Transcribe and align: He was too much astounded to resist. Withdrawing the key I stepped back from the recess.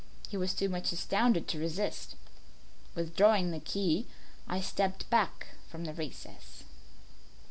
He 0.29 0.35
was 0.35 0.55
too 0.55 0.67
much 0.67 0.91
astounded 0.91 1.47
to 1.49 1.59
resist. 1.59 2.15
Withdrawing 2.95 3.51
the 3.51 3.59
key 3.59 4.07
I 4.47 4.59
stepped 4.59 5.07
back 5.11 5.49
from 5.69 5.85
the 5.85 5.93
recess. 5.93 6.63